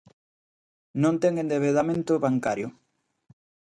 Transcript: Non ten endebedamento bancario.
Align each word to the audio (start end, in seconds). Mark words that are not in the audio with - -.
Non 1.01 1.15
ten 1.21 1.33
endebedamento 1.43 2.13
bancario. 2.25 2.67